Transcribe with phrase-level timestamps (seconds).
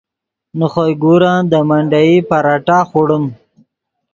[0.57, 3.25] نے خوئے گورن دے منڈیئی پراٹھہ خوڑیم